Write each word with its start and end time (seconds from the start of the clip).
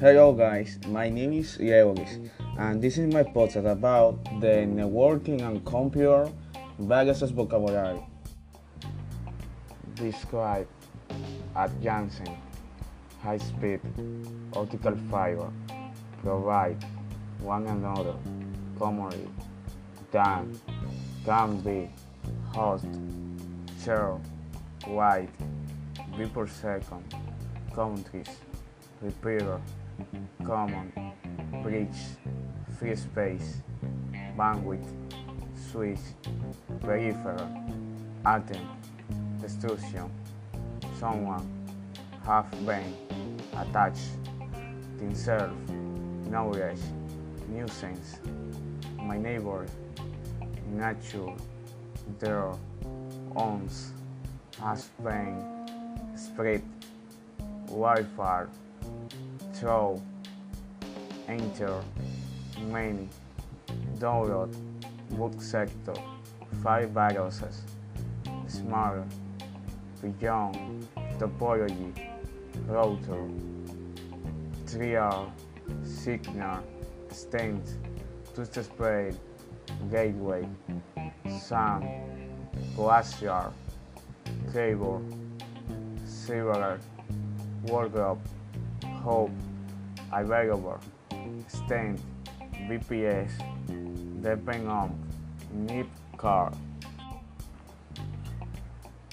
Hello 0.00 0.32
guys, 0.32 0.78
my 0.88 1.10
name 1.10 1.34
is 1.34 1.58
Eulis 1.58 2.30
and 2.56 2.80
this 2.80 2.96
is 2.96 3.12
my 3.12 3.22
podcast 3.22 3.70
about 3.70 4.16
the 4.40 4.64
networking 4.64 5.42
and 5.42 5.62
computer 5.66 6.26
biggest 6.88 7.20
vocabulary. 7.34 8.00
Describe 9.96 10.66
advancing 11.54 12.34
high 13.22 13.36
speed 13.36 13.80
optical 14.54 14.96
fiber 15.10 15.52
provide 16.22 16.82
one 17.40 17.66
another 17.66 18.14
commonly 18.78 19.28
done, 20.10 20.58
can 21.26 21.60
be 21.60 21.90
host 22.54 22.86
share 23.84 24.16
wide 24.88 25.28
b 26.16 26.24
per 26.24 26.46
second 26.46 27.04
countries 27.74 28.32
repeater 29.02 29.60
common 30.44 30.92
bridge 31.62 31.96
free 32.78 32.96
space. 32.96 33.62
Bandwidth 34.36 34.86
switch 35.70 36.00
peripheral. 36.80 37.48
Atom 38.24 38.68
destruction. 39.40 40.10
Someone. 40.98 41.46
Have 42.24 42.50
been 42.66 42.94
attached. 43.56 44.10
Himself 44.98 45.50
knowledge 46.28 46.78
nuisance 47.48 48.20
my 49.10 49.18
neighbor. 49.18 49.66
Nature. 50.70 51.34
Their 52.18 52.52
owns 53.34 53.92
has 54.60 54.88
been 55.02 55.42
spread. 56.16 56.62
Warfare 57.68 58.48
through 59.60 60.00
enter 61.28 61.82
many 62.62 63.06
download 63.98 64.50
boot 65.10 65.40
sector 65.42 65.92
five 66.62 66.88
viruses 66.92 67.64
smart 68.46 69.04
beyond 70.00 70.88
topology 71.18 71.92
router 72.66 73.28
3R 74.64 75.30
signal 75.84 76.64
stent 77.10 77.76
to 78.34 78.64
spread 78.64 79.14
gateway 79.90 80.48
sun 81.38 81.86
glacier 82.74 83.52
cable 84.54 85.02
silver 86.06 86.80
wardrobe 87.66 88.20
hope 89.04 89.30
available 90.12 90.80
stent 91.48 92.00
bps 92.68 93.30
depend 94.22 94.68
on 94.68 94.98
nip 95.52 95.86
car. 96.16 96.52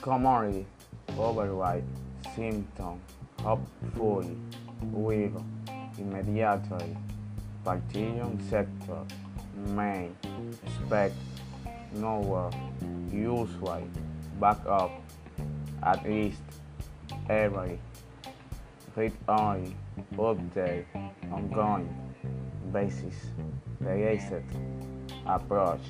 Commodity 0.00 0.66
override 1.18 1.84
symptom 2.34 3.00
hopefully 3.40 4.36
will 4.92 5.44
immediately. 5.98 6.96
Partition 7.64 8.38
sector 8.50 9.00
may 9.74 10.10
expect 10.66 11.14
nowhere 11.94 12.50
usually 13.10 13.84
backup 14.40 14.90
at 15.82 16.04
least 16.04 16.40
every 17.30 17.78
read 18.96 19.12
only 19.28 19.74
update 20.16 20.84
ongoing 21.32 21.88
basis 22.72 23.16
related 23.80 24.44
approach 25.26 25.80